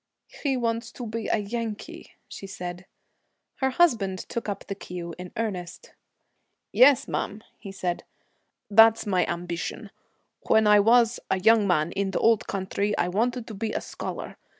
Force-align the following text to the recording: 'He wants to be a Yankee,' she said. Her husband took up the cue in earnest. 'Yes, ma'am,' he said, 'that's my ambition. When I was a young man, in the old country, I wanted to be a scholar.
'He 0.41 0.57
wants 0.57 0.91
to 0.93 1.05
be 1.05 1.27
a 1.27 1.37
Yankee,' 1.37 2.13
she 2.27 2.47
said. 2.47 2.87
Her 3.57 3.69
husband 3.69 4.17
took 4.17 4.49
up 4.49 4.65
the 4.65 4.73
cue 4.73 5.13
in 5.19 5.31
earnest. 5.37 5.93
'Yes, 6.71 7.07
ma'am,' 7.07 7.43
he 7.59 7.71
said, 7.71 8.03
'that's 8.71 9.05
my 9.05 9.27
ambition. 9.27 9.91
When 10.47 10.65
I 10.65 10.79
was 10.79 11.19
a 11.29 11.39
young 11.39 11.67
man, 11.67 11.91
in 11.91 12.09
the 12.09 12.19
old 12.19 12.47
country, 12.47 12.97
I 12.97 13.09
wanted 13.09 13.45
to 13.45 13.53
be 13.53 13.73
a 13.73 13.81
scholar. 13.81 14.37